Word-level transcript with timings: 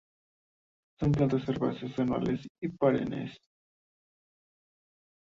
Son 0.99 1.11
plantas 1.11 1.47
herbáceas 1.47 1.99
anuales 1.99 2.41
y 2.59 2.69
perennes. 2.69 3.37